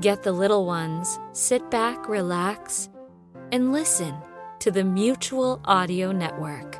Get 0.00 0.22
the 0.22 0.30
little 0.30 0.64
ones, 0.64 1.18
sit 1.32 1.72
back, 1.72 2.08
relax, 2.08 2.88
and 3.50 3.72
listen 3.72 4.14
to 4.60 4.70
the 4.70 4.84
Mutual 4.84 5.60
Audio 5.64 6.12
Network. 6.12 6.78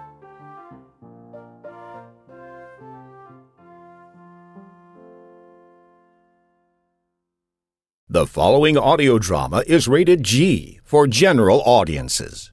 The 8.08 8.24
following 8.24 8.78
audio 8.78 9.18
drama 9.18 9.64
is 9.66 9.88
rated 9.88 10.22
G 10.22 10.78
for 10.84 11.08
general 11.08 11.60
audiences. 11.62 12.52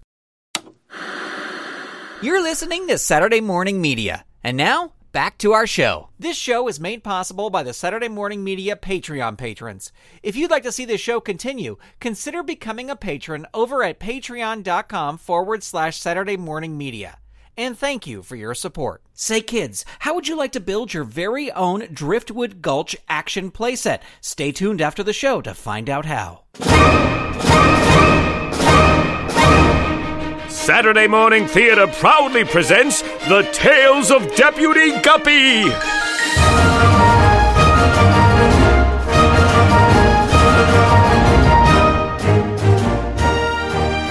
You're 2.23 2.41
listening 2.41 2.87
to 2.87 2.97
Saturday 2.97 3.39
Morning 3.39 3.81
Media. 3.81 4.25
And 4.43 4.57
now, 4.57 4.94
back 5.15 5.37
to 5.37 5.53
our 5.53 5.65
show. 5.65 6.09
This 6.19 6.35
show 6.35 6.67
is 6.67 6.77
made 6.77 7.01
possible 7.01 7.49
by 7.49 7.63
the 7.63 7.71
Saturday 7.71 8.09
Morning 8.09 8.43
Media 8.43 8.75
Patreon 8.75 9.37
patrons. 9.37 9.93
If 10.21 10.35
you'd 10.35 10.51
like 10.51 10.63
to 10.63 10.73
see 10.73 10.83
this 10.83 10.99
show 10.99 11.21
continue, 11.21 11.77
consider 12.01 12.43
becoming 12.43 12.89
a 12.89 12.97
patron 12.97 13.47
over 13.53 13.81
at 13.81 13.97
patreon.com 13.97 15.17
forward 15.17 15.63
slash 15.63 15.97
Saturday 16.01 16.35
Morning 16.35 16.77
Media. 16.77 17.19
And 17.55 17.79
thank 17.79 18.05
you 18.05 18.23
for 18.23 18.35
your 18.35 18.53
support. 18.53 19.03
Say, 19.13 19.39
kids, 19.39 19.85
how 19.99 20.15
would 20.15 20.27
you 20.27 20.35
like 20.35 20.51
to 20.51 20.59
build 20.59 20.93
your 20.93 21.05
very 21.05 21.49
own 21.49 21.87
Driftwood 21.93 22.61
Gulch 22.61 22.97
action 23.07 23.51
playset? 23.51 24.01
Stay 24.19 24.51
tuned 24.51 24.81
after 24.81 25.01
the 25.01 25.13
show 25.13 25.39
to 25.39 25.53
find 25.53 25.89
out 25.89 26.03
how. 26.03 26.41
Saturday 30.65 31.05
Morning 31.05 31.45
Theater 31.45 31.85
proudly 31.85 32.43
presents 32.43 33.03
The 33.29 33.47
Tales 33.53 34.09
of 34.09 34.35
Deputy 34.35 34.99
Guppy. 35.01 35.65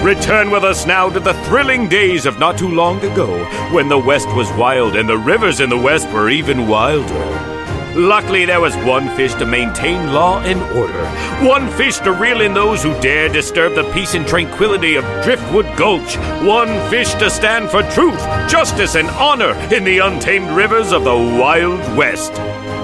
Return 0.01 0.49
with 0.49 0.63
us 0.63 0.85
now 0.85 1.09
to 1.09 1.19
the 1.19 1.33
thrilling 1.43 1.89
days 1.89 2.25
of 2.25 2.39
not 2.39 2.57
too 2.57 2.69
long 2.69 2.99
ago, 2.99 3.43
when 3.73 3.89
the 3.89 3.99
West 3.99 4.29
was 4.29 4.49
wild 4.53 4.95
and 4.95 5.09
the 5.09 5.17
rivers 5.17 5.59
in 5.59 5.69
the 5.69 5.77
West 5.77 6.09
were 6.11 6.29
even 6.29 6.69
wilder. 6.69 7.54
Luckily, 7.95 8.43
there 8.43 8.59
was 8.59 8.75
one 8.77 9.07
fish 9.15 9.33
to 9.35 9.45
maintain 9.45 10.11
law 10.11 10.41
and 10.41 10.61
order, 10.77 11.05
one 11.47 11.71
fish 11.77 11.97
to 11.99 12.11
reel 12.11 12.41
in 12.41 12.53
those 12.53 12.83
who 12.83 12.91
dare 12.99 13.29
disturb 13.29 13.73
the 13.73 13.89
peace 13.93 14.15
and 14.15 14.27
tranquility 14.27 14.95
of 14.95 15.05
Driftwood 15.23 15.65
Gulch, 15.77 16.17
one 16.43 16.67
fish 16.89 17.13
to 17.13 17.29
stand 17.29 17.69
for 17.69 17.83
truth, 17.91 18.19
justice, 18.49 18.95
and 18.95 19.07
honor 19.11 19.53
in 19.73 19.85
the 19.85 19.99
untamed 19.99 20.49
rivers 20.49 20.91
of 20.91 21.05
the 21.05 21.15
Wild 21.15 21.79
West. 21.95 22.33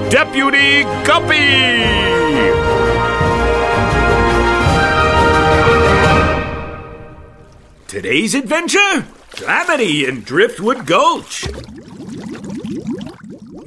Deputy 0.10 0.84
Guppy! 1.04 1.82
Today's 7.88 8.34
adventure 8.34 9.06
Clamity 9.32 10.06
in 10.06 10.22
Driftwood 10.22 10.86
Gulch. 10.86 11.48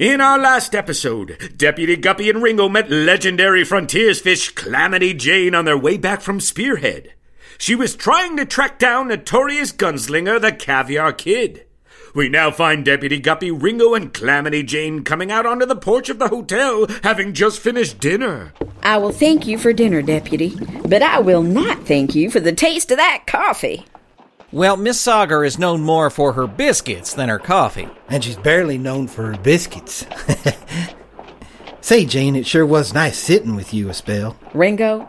In 0.04 0.20
our 0.20 0.38
last 0.38 0.74
episode, 0.74 1.54
Deputy 1.56 1.96
Guppy 1.96 2.28
and 2.28 2.42
Ringo 2.42 2.68
met 2.68 2.90
legendary 2.90 3.64
frontiers 3.64 4.20
fish 4.20 4.50
Clamity 4.50 5.14
Jayne 5.14 5.54
on 5.54 5.64
their 5.64 5.78
way 5.78 5.96
back 5.96 6.20
from 6.20 6.40
Spearhead. 6.40 7.14
She 7.56 7.74
was 7.74 7.96
trying 7.96 8.36
to 8.36 8.44
track 8.44 8.78
down 8.78 9.08
notorious 9.08 9.72
gunslinger 9.72 10.38
the 10.38 10.52
Caviar 10.52 11.14
Kid. 11.14 11.64
We 12.14 12.28
now 12.28 12.50
find 12.50 12.84
Deputy 12.84 13.18
Guppy, 13.18 13.50
Ringo, 13.50 13.94
and 13.94 14.12
Clamity 14.12 14.62
Jayne 14.62 15.04
coming 15.04 15.32
out 15.32 15.46
onto 15.46 15.64
the 15.64 15.74
porch 15.74 16.10
of 16.10 16.18
the 16.18 16.28
hotel, 16.28 16.86
having 17.02 17.32
just 17.32 17.60
finished 17.60 17.98
dinner. 17.98 18.52
I 18.82 18.98
will 18.98 19.10
thank 19.10 19.46
you 19.46 19.56
for 19.56 19.72
dinner, 19.72 20.02
Deputy, 20.02 20.54
but 20.86 21.00
I 21.00 21.20
will 21.20 21.42
not 21.42 21.86
thank 21.86 22.14
you 22.14 22.28
for 22.30 22.40
the 22.40 22.52
taste 22.52 22.90
of 22.90 22.98
that 22.98 23.22
coffee. 23.26 23.86
Well, 24.54 24.76
Miss 24.76 25.00
Sagar 25.00 25.44
is 25.44 25.58
known 25.58 25.80
more 25.80 26.10
for 26.10 26.34
her 26.34 26.46
biscuits 26.46 27.12
than 27.12 27.28
her 27.28 27.40
coffee. 27.40 27.88
And 28.08 28.22
she's 28.22 28.36
barely 28.36 28.78
known 28.78 29.08
for 29.08 29.32
her 29.32 29.36
biscuits. 29.36 30.06
Say, 31.80 32.04
Jayne, 32.04 32.36
it 32.36 32.46
sure 32.46 32.64
was 32.64 32.94
nice 32.94 33.18
sitting 33.18 33.56
with 33.56 33.74
you 33.74 33.88
a 33.88 33.94
spell. 33.94 34.36
Ringo, 34.54 35.08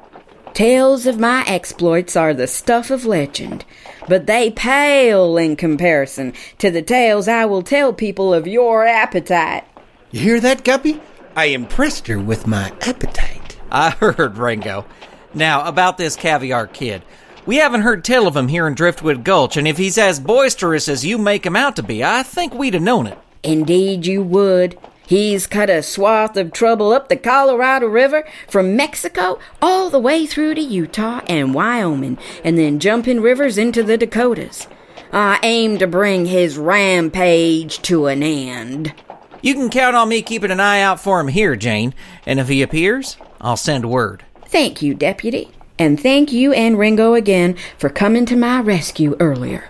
tales 0.56 1.06
of 1.06 1.20
my 1.20 1.44
exploits 1.46 2.16
are 2.16 2.34
the 2.34 2.48
stuff 2.48 2.90
of 2.90 3.06
legend, 3.06 3.66
but 4.08 4.26
they 4.26 4.50
pale 4.50 5.38
in 5.38 5.56
comparison 5.56 6.34
to 6.58 6.72
the 6.72 6.82
tales 6.82 7.28
I 7.28 7.46
will 7.46 7.62
tell 7.62 7.94
people 7.94 8.34
of 8.34 8.48
your 8.48 8.88
appetite. 8.88 9.64
You 10.10 10.22
hear 10.22 10.40
that, 10.40 10.64
Guppy? 10.64 11.00
I 11.36 11.46
impressed 11.46 12.08
her 12.08 12.18
with 12.18 12.48
my 12.48 12.70
appetite. 12.82 13.58
I 13.70 13.92
heard, 14.00 14.40
Ringo. 14.40 14.88
Now, 15.36 15.68
about 15.68 16.00
this 16.00 16.16
caviar 16.16 16.66
kid. 16.66 17.04
We 17.46 17.58
haven't 17.58 17.82
heard 17.82 18.04
tell 18.04 18.26
of 18.26 18.36
him 18.36 18.48
here 18.48 18.66
in 18.66 18.74
Driftwood 18.74 19.24
Gulch, 19.24 19.56
and 19.56 19.68
if 19.68 19.78
he's 19.78 20.00
as 20.00 20.20
boisterous 20.20 20.90
as 20.90 21.06
you 21.06 21.20
make 21.20 21.46
him 21.46 21.56
out 21.56 21.76
to 21.76 21.84
be, 21.84 22.04
I 22.04 22.24
think 22.24 22.56
we'd 22.56 22.74
have 22.74 22.82
known 22.82 23.06
it. 23.06 23.20
Indeed, 23.44 24.08
you 24.08 24.24
would. 24.24 24.80
He's 25.06 25.46
cut 25.46 25.70
a 25.70 25.84
swath 25.84 26.36
of 26.38 26.52
trouble 26.52 26.92
up 26.92 27.08
the 27.08 27.16
Colorado 27.16 27.86
River 27.86 28.28
from 28.50 28.76
Mexico 28.76 29.38
all 29.62 29.92
the 29.92 30.00
way 30.00 30.26
through 30.26 30.56
to 30.56 30.62
Utah 30.62 31.22
and 31.28 31.54
Wyoming, 31.54 32.18
and 32.44 32.58
then 32.58 32.80
jumping 32.80 33.22
rivers 33.22 33.60
into 33.60 33.84
the 33.84 33.98
Dakotas. 33.98 34.68
I 35.14 35.40
aim 35.44 35.78
to 35.78 35.86
bring 35.86 36.26
his 36.26 36.58
rampage 36.58 37.80
to 37.84 38.08
an 38.08 38.24
end. 38.24 38.96
You 39.44 39.54
can 39.54 39.70
count 39.70 39.96
on 39.96 40.10
me 40.10 40.24
keeping 40.24 40.50
an 40.50 40.60
eye 40.60 40.82
out 40.82 41.00
for 41.00 41.20
him 41.20 41.28
here, 41.28 41.56
Jayne, 41.56 41.94
and 42.26 42.40
if 42.40 42.48
he 42.48 42.64
appears, 42.64 43.18
I'll 43.40 43.56
send 43.56 43.88
word. 43.88 44.26
Thank 44.48 44.82
you, 44.82 44.96
Deputy. 44.96 45.52
And 45.78 46.00
thank 46.00 46.32
you 46.32 46.54
and 46.54 46.78
Ringo 46.78 47.14
again 47.14 47.58
for 47.78 47.90
coming 47.90 48.26
to 48.28 48.36
my 48.36 48.62
rescue 48.62 49.16
earlier. 49.20 49.70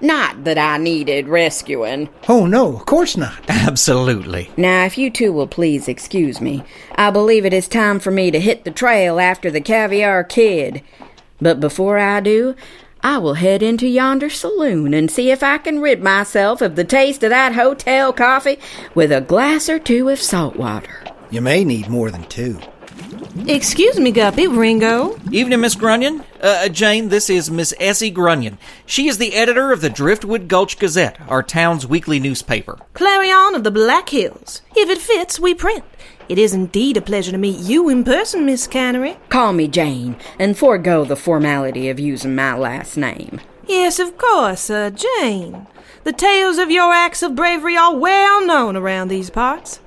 Not 0.00 0.44
that 0.44 0.58
I 0.58 0.76
needed 0.78 1.28
rescuing. 1.28 2.08
Oh, 2.28 2.46
no, 2.46 2.76
of 2.76 2.84
course 2.86 3.16
not. 3.16 3.38
Absolutely. 3.48 4.50
Now, 4.56 4.84
if 4.84 4.98
you 4.98 5.10
two 5.10 5.32
will 5.32 5.46
please 5.46 5.88
excuse 5.88 6.40
me, 6.40 6.64
I 6.96 7.10
believe 7.10 7.44
it 7.44 7.54
is 7.54 7.68
time 7.68 8.00
for 8.00 8.10
me 8.10 8.30
to 8.30 8.40
hit 8.40 8.64
the 8.64 8.70
trail 8.70 9.20
after 9.20 9.50
the 9.50 9.60
caviar 9.60 10.24
kid. 10.24 10.82
But 11.40 11.60
before 11.60 11.98
I 11.98 12.20
do, 12.20 12.54
I 13.02 13.18
will 13.18 13.34
head 13.34 13.62
into 13.62 13.86
yonder 13.86 14.30
saloon 14.30 14.94
and 14.94 15.10
see 15.10 15.30
if 15.30 15.42
I 15.42 15.58
can 15.58 15.80
rid 15.80 16.02
myself 16.02 16.62
of 16.62 16.74
the 16.74 16.84
taste 16.84 17.22
of 17.22 17.30
that 17.30 17.54
hotel 17.54 18.12
coffee 18.12 18.58
with 18.94 19.12
a 19.12 19.20
glass 19.20 19.68
or 19.68 19.78
two 19.78 20.08
of 20.08 20.20
salt 20.20 20.56
water. 20.56 21.04
You 21.30 21.40
may 21.40 21.64
need 21.64 21.88
more 21.88 22.10
than 22.10 22.24
two. 22.24 22.60
Excuse 23.46 23.98
me, 23.98 24.10
Guppy, 24.10 24.46
Ringo. 24.46 25.18
Evening, 25.30 25.60
Miss 25.60 25.74
Grunion. 25.74 26.24
Uh, 26.40 26.68
Jayne, 26.68 27.08
this 27.08 27.28
is 27.28 27.50
Miss 27.50 27.74
Essie 27.78 28.10
Grunion. 28.10 28.58
She 28.86 29.08
is 29.08 29.18
the 29.18 29.34
editor 29.34 29.72
of 29.72 29.80
the 29.80 29.90
Driftwood 29.90 30.48
Gulch 30.48 30.78
Gazette, 30.78 31.20
our 31.28 31.42
town's 31.42 31.86
weekly 31.86 32.20
newspaper. 32.20 32.78
Clarion 32.94 33.54
of 33.54 33.64
the 33.64 33.70
Black 33.70 34.08
Hills. 34.10 34.62
If 34.76 34.88
it 34.88 34.98
fits, 34.98 35.40
we 35.40 35.52
print. 35.52 35.84
It 36.28 36.38
is 36.38 36.54
indeed 36.54 36.96
a 36.96 37.02
pleasure 37.02 37.32
to 37.32 37.38
meet 37.38 37.58
you 37.58 37.88
in 37.88 38.04
person, 38.04 38.46
Miss 38.46 38.66
Cannery. 38.66 39.18
Call 39.28 39.52
me 39.52 39.68
Jayne, 39.68 40.16
and 40.38 40.56
forego 40.56 41.04
the 41.04 41.16
formality 41.16 41.88
of 41.88 42.00
using 42.00 42.34
my 42.34 42.56
last 42.56 42.96
name. 42.96 43.40
Yes, 43.66 43.98
of 43.98 44.16
course, 44.16 44.70
uh, 44.70 44.90
Jayne. 44.90 45.66
The 46.04 46.12
tales 46.12 46.58
of 46.58 46.70
your 46.70 46.92
acts 46.92 47.22
of 47.22 47.34
bravery 47.34 47.76
are 47.76 47.94
well 47.94 48.46
known 48.46 48.76
around 48.76 49.08
these 49.08 49.28
parts. 49.30 49.80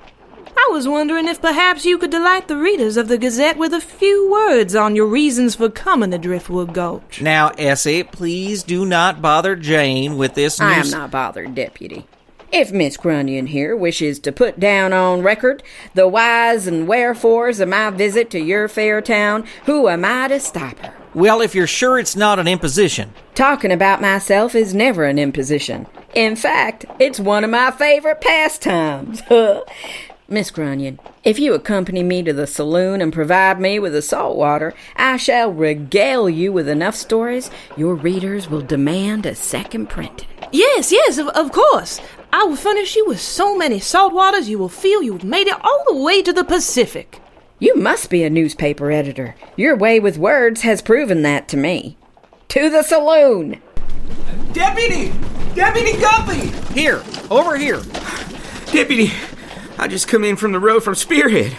I 0.59 0.69
was 0.71 0.87
wondering 0.87 1.27
if 1.27 1.39
perhaps 1.39 1.85
you 1.85 1.99
could 1.99 2.09
delight 2.09 2.47
the 2.47 2.57
readers 2.57 2.97
of 2.97 3.07
the 3.07 3.17
Gazette 3.19 3.57
with 3.57 3.73
a 3.73 3.79
few 3.79 4.31
words 4.31 4.75
on 4.75 4.95
your 4.95 5.05
reasons 5.05 5.53
for 5.53 5.69
coming 5.69 6.09
to 6.11 6.17
Driftwood 6.17 6.73
Gulch. 6.73 7.21
Now, 7.21 7.49
Essie, 7.59 8.03
please 8.03 8.63
do 8.63 8.83
not 8.83 9.21
bother 9.21 9.55
Jayne 9.55 10.17
with 10.17 10.33
this 10.33 10.59
I 10.59 10.73
am 10.73 10.89
not 10.89 11.11
bothered, 11.11 11.53
Deputy. 11.53 12.07
If 12.51 12.71
Miss 12.71 12.97
Grunion 12.97 13.47
here 13.47 13.75
wishes 13.75 14.19
to 14.19 14.31
put 14.31 14.59
down 14.59 14.93
on 14.93 15.21
record 15.21 15.61
the 15.93 16.07
whys 16.07 16.65
and 16.65 16.87
wherefores 16.87 17.59
of 17.59 17.69
my 17.69 17.91
visit 17.91 18.29
to 18.31 18.39
your 18.39 18.67
fair 18.67 18.99
town, 18.99 19.45
who 19.65 19.87
am 19.87 20.03
I 20.03 20.27
to 20.29 20.39
stop 20.39 20.79
her? 20.79 20.93
Well, 21.13 21.41
if 21.41 21.53
you're 21.53 21.67
sure 21.67 21.99
it's 21.99 22.15
not 22.15 22.39
an 22.39 22.47
imposition. 22.47 23.13
Talking 23.35 23.71
about 23.71 24.01
myself 24.01 24.55
is 24.55 24.73
never 24.73 25.03
an 25.03 25.19
imposition. 25.19 25.85
In 26.15 26.35
fact, 26.35 26.85
it's 26.99 27.19
one 27.19 27.43
of 27.43 27.49
my 27.51 27.69
favorite 27.69 28.21
pastimes. 28.21 29.21
Miss 30.29 30.51
Grunion, 30.51 30.99
if 31.23 31.39
you 31.39 31.53
accompany 31.53 32.03
me 32.03 32.21
to 32.23 32.33
the 32.33 32.47
saloon 32.47 32.99
and 32.99 33.13
provide 33.13 33.61
me 33.61 33.79
with 33.79 33.93
the 33.93 34.01
salt 34.01 34.35
water, 34.35 34.73
I 34.97 35.15
shall 35.15 35.49
regale 35.49 36.29
you 36.29 36.51
with 36.51 36.67
enough 36.67 36.95
stories 36.95 37.49
your 37.77 37.95
readers 37.95 38.49
will 38.49 38.59
demand 38.59 39.25
a 39.25 39.35
second 39.35 39.87
printing. 39.87 40.27
Yes, 40.51 40.91
yes, 40.91 41.17
of, 41.17 41.29
of 41.29 41.53
course. 41.53 42.01
I 42.33 42.43
will 42.43 42.57
furnish 42.57 42.97
you 42.97 43.07
with 43.07 43.21
so 43.21 43.57
many 43.57 43.79
salt 43.79 44.11
waters 44.13 44.49
you 44.49 44.59
will 44.59 44.67
feel 44.67 45.01
you've 45.01 45.23
made 45.23 45.47
it 45.47 45.63
all 45.63 45.83
the 45.87 45.95
way 45.95 46.21
to 46.21 46.33
the 46.33 46.43
Pacific. 46.43 47.21
You 47.57 47.75
must 47.77 48.09
be 48.09 48.23
a 48.23 48.29
newspaper 48.29 48.91
editor. 48.91 49.33
Your 49.55 49.77
way 49.77 49.97
with 49.97 50.17
words 50.17 50.61
has 50.61 50.81
proven 50.81 51.21
that 51.21 51.47
to 51.49 51.57
me. 51.57 51.95
To 52.49 52.69
the 52.69 52.83
saloon! 52.83 53.61
Deputy! 54.51 55.13
Deputy 55.55 55.97
Guppy! 56.01 56.49
Here, 56.73 57.01
over 57.31 57.55
here. 57.55 57.81
Deputy, 58.73 59.11
I 59.79 59.87
just 59.87 60.07
come 60.07 60.23
in 60.23 60.35
from 60.37 60.53
the 60.53 60.59
road 60.59 60.83
from 60.83 60.95
Spearhead. 60.95 61.55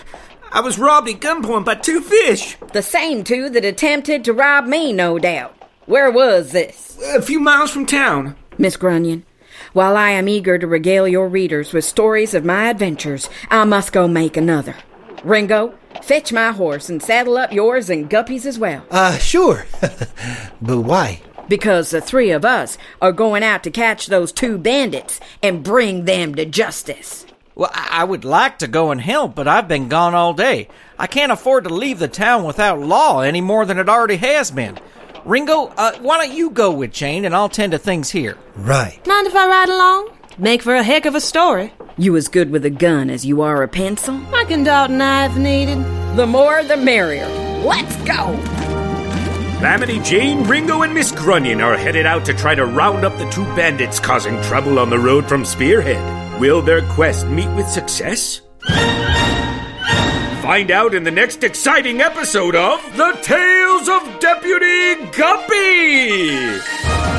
I 0.50 0.60
was 0.60 0.78
robbed 0.78 1.08
at 1.08 1.20
gunpoint 1.20 1.64
by 1.64 1.76
two 1.76 2.00
fish. 2.00 2.56
The 2.72 2.82
same 2.82 3.22
two 3.22 3.48
that 3.50 3.64
attempted 3.64 4.24
to 4.24 4.32
rob 4.32 4.66
me, 4.66 4.92
no 4.92 5.18
doubt. 5.18 5.54
Where 5.86 6.10
was 6.10 6.52
this? 6.52 6.98
A 7.14 7.22
few 7.22 7.38
miles 7.38 7.70
from 7.70 7.86
town. 7.86 8.34
Miss 8.58 8.76
Grunion, 8.76 9.24
while 9.72 9.96
I 9.96 10.10
am 10.10 10.28
eager 10.28 10.58
to 10.58 10.66
regale 10.66 11.06
your 11.06 11.28
readers 11.28 11.72
with 11.72 11.84
stories 11.84 12.34
of 12.34 12.44
my 12.44 12.68
adventures, 12.70 13.30
I 13.50 13.64
must 13.64 13.92
go 13.92 14.08
make 14.08 14.36
another. 14.36 14.74
Ringo, 15.22 15.78
fetch 16.02 16.32
my 16.32 16.50
horse 16.50 16.88
and 16.88 17.02
saddle 17.02 17.36
up 17.36 17.52
yours 17.52 17.88
and 17.88 18.10
Guppy's 18.10 18.46
as 18.46 18.58
well. 18.58 18.84
Uh, 18.90 19.16
sure. 19.18 19.66
but 20.60 20.80
why? 20.80 21.20
Because 21.48 21.90
the 21.90 22.00
three 22.00 22.30
of 22.30 22.44
us 22.44 22.78
are 23.00 23.12
going 23.12 23.42
out 23.42 23.62
to 23.64 23.70
catch 23.70 24.06
those 24.06 24.32
two 24.32 24.58
bandits 24.58 25.20
and 25.42 25.62
bring 25.62 26.04
them 26.04 26.34
to 26.34 26.44
justice. 26.44 27.24
Well, 27.58 27.70
I 27.74 27.88
I 27.98 28.04
would 28.04 28.24
like 28.24 28.60
to 28.60 28.68
go 28.68 28.92
and 28.92 29.00
help, 29.00 29.34
but 29.34 29.48
I've 29.48 29.66
been 29.66 29.88
gone 29.88 30.14
all 30.14 30.32
day. 30.32 30.68
I 31.00 31.08
can't 31.08 31.32
afford 31.32 31.64
to 31.64 31.74
leave 31.74 31.98
the 31.98 32.06
town 32.06 32.44
without 32.44 32.78
law 32.78 33.22
any 33.22 33.40
more 33.40 33.66
than 33.66 33.76
it 33.76 33.88
already 33.88 34.18
has 34.18 34.52
been. 34.52 34.78
Ringo, 35.24 35.72
uh, 35.76 35.98
why 35.98 36.18
don't 36.18 36.36
you 36.36 36.50
go 36.50 36.70
with 36.70 36.92
Jayne 36.92 37.24
and 37.24 37.34
I'll 37.34 37.48
tend 37.48 37.72
to 37.72 37.78
things 37.78 38.10
here? 38.10 38.38
Right. 38.54 39.04
Mind 39.04 39.26
if 39.26 39.34
I 39.34 39.48
ride 39.48 39.68
along? 39.68 40.10
Make 40.38 40.62
for 40.62 40.76
a 40.76 40.84
heck 40.84 41.06
of 41.06 41.16
a 41.16 41.20
story. 41.20 41.74
You 41.96 42.16
as 42.16 42.28
good 42.28 42.50
with 42.50 42.64
a 42.64 42.70
gun 42.70 43.10
as 43.10 43.26
you 43.26 43.42
are 43.42 43.64
a 43.64 43.68
pencil? 43.68 44.14
I 44.32 44.44
can 44.44 44.62
dot 44.62 44.90
an 44.90 45.02
I 45.02 45.26
if 45.26 45.36
needed. 45.36 45.78
The 46.16 46.28
more 46.28 46.62
the 46.62 46.76
merrier. 46.76 47.26
Let's 47.64 47.96
go! 48.04 48.38
Clamity 49.58 49.98
Jayne, 49.98 50.44
Ringo, 50.44 50.82
and 50.82 50.94
Miss 50.94 51.10
Grunion 51.10 51.60
are 51.60 51.76
headed 51.76 52.06
out 52.06 52.24
to 52.26 52.34
try 52.34 52.54
to 52.54 52.64
round 52.64 53.04
up 53.04 53.18
the 53.18 53.28
two 53.30 53.44
bandits 53.56 53.98
causing 53.98 54.40
trouble 54.42 54.78
on 54.78 54.88
the 54.88 54.98
road 55.00 55.28
from 55.28 55.44
Spearhead. 55.44 56.17
Will 56.38 56.62
their 56.62 56.82
quest 56.82 57.26
meet 57.26 57.48
with 57.56 57.68
success? 57.68 58.42
Find 60.40 60.70
out 60.70 60.94
in 60.94 61.02
the 61.02 61.10
next 61.10 61.42
exciting 61.42 62.00
episode 62.00 62.54
of 62.54 62.80
The 62.96 63.18
Tales 63.22 63.88
of 63.88 64.20
Deputy 64.20 64.94
Guppy! 65.16 67.17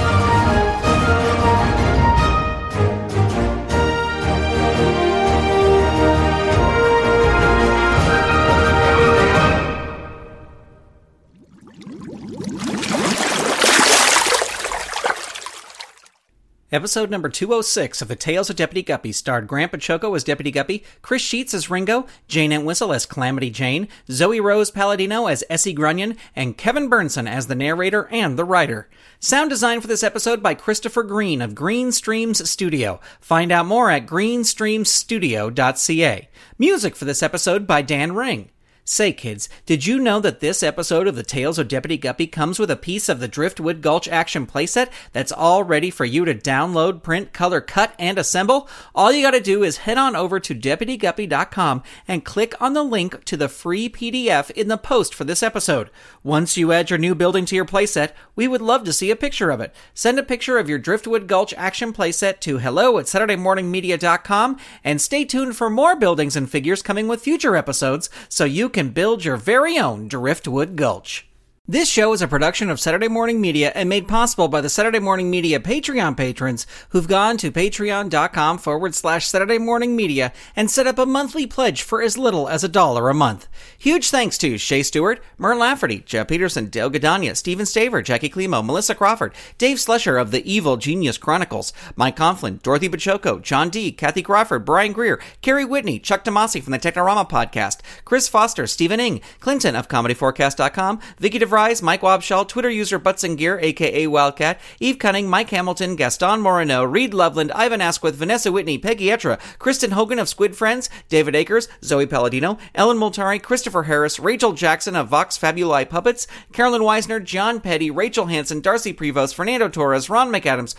Episode 16.79 17.11
number 17.11 17.27
206 17.27 18.01
of 18.01 18.07
The 18.07 18.15
Tales 18.15 18.49
of 18.49 18.55
Deputy 18.55 18.81
Guppy 18.81 19.11
starred 19.11 19.49
Grant 19.49 19.73
Baciocco 19.73 20.15
as 20.15 20.23
Deputy 20.23 20.49
Guppy, 20.49 20.85
Chris 21.01 21.21
Sheets 21.21 21.53
as 21.53 21.69
Ringo, 21.69 22.05
Jane 22.29 22.53
Entwistle 22.53 22.93
as 22.93 23.05
Clamity 23.05 23.49
Jayne, 23.49 23.89
Zoe 24.09 24.39
Rose 24.39 24.71
Palladino 24.71 25.25
as 25.25 25.43
Essie 25.49 25.73
Grunion, 25.73 26.15
and 26.37 26.57
Kevin 26.57 26.89
Burnson 26.89 27.29
as 27.29 27.47
the 27.47 27.55
narrator 27.55 28.07
and 28.11 28.39
the 28.39 28.45
writer. 28.45 28.87
Sound 29.19 29.49
design 29.49 29.81
for 29.81 29.87
this 29.87 30.03
episode 30.03 30.41
by 30.41 30.53
Christopher 30.53 31.03
Green 31.03 31.41
of 31.41 31.53
Green 31.53 31.91
Streams 31.91 32.49
Studio. 32.49 33.01
Find 33.19 33.51
out 33.51 33.65
more 33.65 33.91
at 33.91 34.07
greenstreamstudio.ca. 34.07 36.29
Music 36.57 36.95
for 36.95 37.03
this 37.03 37.21
episode 37.21 37.67
by 37.67 37.81
Dan 37.81 38.15
Ring. 38.15 38.51
Say, 38.91 39.13
kids, 39.13 39.49
did 39.67 39.85
you 39.85 39.99
know 39.99 40.19
that 40.19 40.39
this 40.39 40.63
episode 40.63 41.05
of 41.05 41.15
The 41.15 41.21
Tales 41.21 41.59
of 41.59 41.67
Deputy 41.67 41.95
Guppy 41.95 42.25
comes 42.25 42.57
with 42.57 42.71
a 42.71 42.75
piece 42.75 43.07
of 43.07 43.19
the 43.19 43.27
Driftwood 43.27 43.83
Gulch 43.83 44.07
action 44.07 44.47
playset 44.47 44.89
that's 45.13 45.31
all 45.31 45.63
ready 45.63 45.91
for 45.91 46.05
you 46.05 46.25
to 46.25 46.33
download, 46.33 47.03
print, 47.03 47.31
color, 47.31 47.61
cut, 47.61 47.93
and 47.99 48.17
assemble? 48.17 48.67
All 48.95 49.11
you 49.11 49.21
gotta 49.21 49.41
do 49.41 49.61
is 49.61 49.77
head 49.77 49.99
on 49.99 50.15
over 50.15 50.39
to 50.39 50.55
deputyguppy.com 50.55 51.83
and 52.07 52.25
click 52.25 52.59
on 52.59 52.73
the 52.73 52.81
link 52.81 53.23
to 53.25 53.37
the 53.37 53.47
free 53.47 53.89
PDF 53.89 54.49
in 54.51 54.69
the 54.69 54.77
post 54.77 55.13
for 55.13 55.23
this 55.23 55.43
episode. 55.43 55.91
Once 56.23 56.57
you 56.57 56.71
add 56.71 56.89
your 56.89 56.97
new 56.97 57.13
building 57.13 57.45
to 57.45 57.55
your 57.55 57.65
playset, 57.65 58.13
we 58.35 58.47
would 58.47 58.59
love 58.59 58.83
to 58.85 58.93
see 58.93 59.11
a 59.11 59.15
picture 59.15 59.51
of 59.51 59.61
it. 59.61 59.71
Send 59.93 60.17
a 60.17 60.23
picture 60.23 60.57
of 60.57 60.67
your 60.67 60.79
Driftwood 60.79 61.27
Gulch 61.27 61.53
action 61.55 61.93
playset 61.93 62.39
to 62.39 62.57
hello 62.57 62.97
at 62.97 63.05
SaturdayMorningMedia.com 63.05 64.57
and 64.83 64.99
stay 64.99 65.25
tuned 65.25 65.55
for 65.55 65.69
more 65.69 65.95
buildings 65.95 66.35
and 66.35 66.49
figures 66.49 66.81
coming 66.81 67.07
with 67.07 67.21
future 67.21 67.55
episodes 67.55 68.09
so 68.27 68.45
you 68.45 68.67
can 68.67 68.78
build 68.87 69.25
your 69.25 69.35
very 69.35 69.77
own 69.77 70.07
Driftwood 70.07 70.77
Gulch. 70.77 71.28
This 71.69 71.87
show 71.87 72.13
is 72.13 72.23
a 72.23 72.27
production 72.27 72.71
of 72.71 72.79
Saturday 72.79 73.07
Morning 73.07 73.39
Media 73.39 73.71
and 73.75 73.87
made 73.87 74.07
possible 74.07 74.47
by 74.47 74.59
the 74.59 74.69
Saturday 74.69 74.97
Morning 74.97 75.29
Media 75.29 75.59
Patreon 75.59 76.17
patrons 76.17 76.65
who've 76.89 77.07
gone 77.07 77.37
to 77.37 77.51
patreon.com 77.51 78.57
forward 78.57 78.95
slash 78.95 79.27
Saturday 79.27 79.59
Morning 79.59 79.95
Media 79.95 80.33
and 80.55 80.71
set 80.71 80.87
up 80.87 80.97
a 80.97 81.05
monthly 81.05 81.45
pledge 81.45 81.83
for 81.83 82.01
as 82.01 82.17
little 82.17 82.49
as 82.49 82.63
a 82.63 82.67
dollar 82.67 83.07
a 83.07 83.13
month. 83.13 83.47
Huge 83.77 84.09
thanks 84.09 84.35
to 84.39 84.57
Shay 84.57 84.81
Stewart, 84.81 85.21
Mur 85.37 85.55
Lafferty, 85.55 85.99
Jeff 85.99 86.29
Peterson, 86.29 86.69
Dale 86.69 86.89
Gadania, 86.89 87.37
Stephen 87.37 87.67
Staver, 87.67 88.03
Jackie 88.03 88.31
Klimo, 88.31 88.65
Melissa 88.65 88.95
Crawford, 88.95 89.35
Dave 89.59 89.77
Slusher 89.77 90.19
of 90.19 90.31
the 90.31 90.51
Evil 90.51 90.75
Genius 90.75 91.19
Chronicles, 91.19 91.71
Mike 91.95 92.15
Conflin, 92.15 92.63
Dorothy 92.63 92.89
Baciocco, 92.89 93.39
John 93.43 93.69
D., 93.69 93.91
Kathy 93.91 94.23
Crawford, 94.23 94.65
Brian 94.65 94.91
Greer, 94.91 95.21
Carrie 95.43 95.65
Whitney, 95.65 95.99
Chuck 95.99 96.23
Tomasi 96.23 96.63
from 96.63 96.71
the 96.71 96.79
Technorama 96.79 97.29
podcast, 97.29 97.81
Chris 98.05 98.27
Foster, 98.27 98.65
Stephen 98.65 98.99
Ing, 98.99 99.21
Clinton 99.39 99.75
of 99.75 99.87
ComedyForecast.com, 99.87 100.99
Vicky 101.19 101.37
DeVries, 101.59 101.81
Mike 101.81 102.01
Wobschall, 102.01 102.47
Twitter 102.47 102.69
user 102.69 102.97
Butts 102.97 103.25
and 103.25 103.37
Gear, 103.37 103.59
aka 103.59 104.07
Wildcat, 104.07 104.61
Eve 104.79 104.97
Cunning, 104.97 105.27
Mike 105.27 105.49
Hamilton, 105.49 105.97
Gaston 105.97 106.39
Moreno, 106.39 106.85
Reed 106.85 107.13
Loveland, 107.13 107.51
Ivan 107.51 107.81
Asquith, 107.81 108.15
Vanessa 108.15 108.49
Whitney, 108.49 108.77
Peggy 108.77 109.07
Etra, 109.07 109.37
Kristen 109.59 109.91
Hogan 109.91 110.19
of 110.19 110.29
Squid 110.29 110.55
Friends, 110.55 110.89
David 111.09 111.35
Akers, 111.35 111.67
Zoe 111.83 112.05
Palladino, 112.05 112.57
Ellen 112.73 112.97
Multari, 112.97 113.43
Christopher 113.43 113.83
Harris, 113.83 114.21
Rachel 114.21 114.53
Jackson 114.53 114.95
of 114.95 115.09
Vox 115.09 115.37
Fabuli 115.37 115.89
Puppets, 115.89 116.27
Carolyn 116.53 116.81
Weisner, 116.81 117.21
John 117.21 117.59
Petty, 117.59 117.91
Rachel 117.91 118.27
Hansen, 118.27 118.61
Darcy 118.61 118.93
Prevost, 118.93 119.33
Fernando 119.33 119.67
Torres, 119.67 120.09
Ron 120.09 120.31
McAdams, 120.31 120.75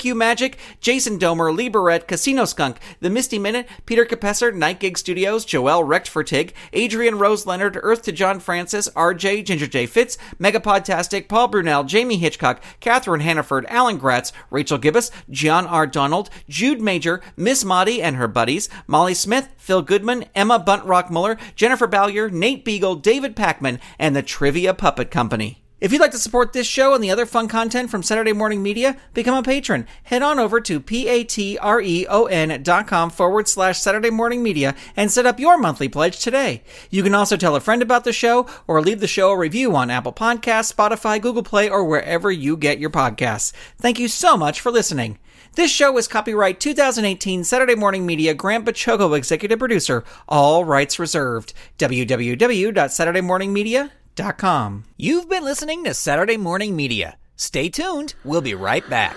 Q 0.00 0.14
Magic, 0.16 0.58
Jason 0.80 1.16
Domer, 1.16 1.56
Lee 1.56 1.68
Barrett, 1.68 2.08
Casino 2.08 2.44
Skunk, 2.44 2.78
The 2.98 3.08
Misty 3.08 3.38
Minute, 3.38 3.68
Peter 3.86 4.04
Capesser, 4.04 4.52
Night 4.52 4.80
Gig 4.80 4.98
Studios, 4.98 5.44
Joel 5.44 5.84
Recht 5.84 6.08
for 6.08 6.24
Tig, 6.24 6.54
Adrian 6.72 7.18
Rose 7.18 7.46
Leonard, 7.46 7.78
Earth 7.80 8.02
to 8.02 8.10
John 8.10 8.40
Francis, 8.40 8.88
RJ, 8.96 9.44
Ginger 9.44 9.68
J. 9.68 9.86
Fitz, 9.86 10.18
Megapodtastic, 10.38 11.28
Paul 11.28 11.48
Brunel, 11.48 11.84
Jamie 11.84 12.16
Hitchcock, 12.16 12.62
Catherine 12.80 13.20
Hannaford, 13.20 13.66
Alan 13.68 13.98
Gratz, 13.98 14.32
Rachel 14.50 14.78
Gibbous, 14.78 15.10
John 15.30 15.66
R. 15.66 15.86
Donald, 15.86 16.30
Jude 16.48 16.80
Major, 16.80 17.20
Miss 17.36 17.64
Maudie 17.64 18.02
and 18.02 18.16
her 18.16 18.28
buddies, 18.28 18.68
Molly 18.86 19.14
Smith, 19.14 19.48
Phil 19.56 19.82
Goodman, 19.82 20.26
Emma 20.34 20.58
Buntrock 20.58 21.10
Muller, 21.10 21.36
Jennifer 21.56 21.88
Ballier, 21.88 22.30
Nate 22.30 22.64
Beagle, 22.64 22.96
David 22.96 23.34
Packman, 23.34 23.80
and 23.98 24.14
the 24.14 24.22
Trivia 24.22 24.74
Puppet 24.74 25.10
Company. 25.10 25.63
If 25.84 25.92
you'd 25.92 26.00
like 26.00 26.12
to 26.12 26.18
support 26.18 26.54
this 26.54 26.66
show 26.66 26.94
and 26.94 27.04
the 27.04 27.10
other 27.10 27.26
fun 27.26 27.46
content 27.46 27.90
from 27.90 28.02
Saturday 28.02 28.32
Morning 28.32 28.62
Media, 28.62 28.96
become 29.12 29.34
a 29.34 29.42
patron. 29.42 29.86
Head 30.04 30.22
on 30.22 30.38
over 30.38 30.58
to 30.62 30.80
p-a-t-r-e-o-n 30.80 32.62
dot 32.62 32.86
com 32.86 33.10
forward 33.10 33.48
slash 33.48 33.80
Saturday 33.80 34.08
Morning 34.08 34.42
Media 34.42 34.74
and 34.96 35.12
set 35.12 35.26
up 35.26 35.38
your 35.38 35.58
monthly 35.58 35.90
pledge 35.90 36.20
today. 36.20 36.62
You 36.88 37.02
can 37.02 37.14
also 37.14 37.36
tell 37.36 37.54
a 37.54 37.60
friend 37.60 37.82
about 37.82 38.04
the 38.04 38.14
show 38.14 38.46
or 38.66 38.80
leave 38.80 39.00
the 39.00 39.06
show 39.06 39.30
a 39.30 39.36
review 39.36 39.76
on 39.76 39.90
Apple 39.90 40.14
Podcasts, 40.14 40.72
Spotify, 40.72 41.20
Google 41.20 41.42
Play, 41.42 41.68
or 41.68 41.84
wherever 41.84 42.32
you 42.32 42.56
get 42.56 42.78
your 42.78 42.88
podcasts. 42.88 43.52
Thank 43.76 43.98
you 43.98 44.08
so 44.08 44.38
much 44.38 44.62
for 44.62 44.72
listening. 44.72 45.18
This 45.52 45.70
show 45.70 45.98
is 45.98 46.08
copyright 46.08 46.60
2018 46.60 47.44
Saturday 47.44 47.74
Morning 47.74 48.06
Media 48.06 48.32
Grant 48.32 48.64
Baciocco 48.64 49.14
executive 49.14 49.58
producer. 49.58 50.02
All 50.30 50.64
rights 50.64 50.98
reserved. 50.98 51.52
www.saturdaymorningmedia.com 51.76 53.90
com. 54.38 54.84
You've 54.96 55.28
been 55.28 55.44
listening 55.44 55.84
to 55.84 55.94
Saturday 55.94 56.36
Morning 56.36 56.76
Media. 56.76 57.16
Stay 57.36 57.68
tuned. 57.68 58.14
We'll 58.24 58.40
be 58.40 58.54
right 58.54 58.88
back. 58.88 59.16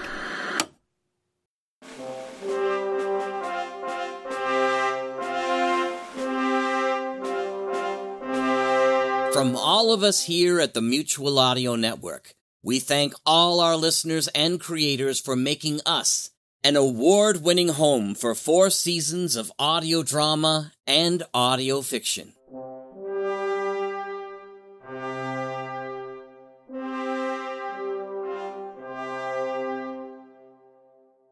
From 9.33 9.55
all 9.55 9.93
of 9.93 10.01
us 10.01 10.23
here 10.23 10.59
at 10.59 10.73
the 10.73 10.81
Mutual 10.81 11.37
Audio 11.37 11.75
Network, 11.75 12.33
we 12.63 12.79
thank 12.79 13.13
all 13.23 13.59
our 13.59 13.75
listeners 13.75 14.27
and 14.29 14.59
creators 14.59 15.21
for 15.21 15.35
making 15.35 15.79
us 15.85 16.31
an 16.63 16.75
award 16.75 17.43
winning 17.43 17.69
home 17.69 18.15
for 18.15 18.33
four 18.33 18.71
seasons 18.71 19.35
of 19.35 19.51
audio 19.59 20.01
drama 20.01 20.71
and 20.87 21.21
audio 21.35 21.83
fiction. 21.83 22.33